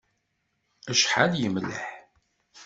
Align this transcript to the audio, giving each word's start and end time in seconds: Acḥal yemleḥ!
Acḥal 0.91 1.31
yemleḥ! 1.41 1.81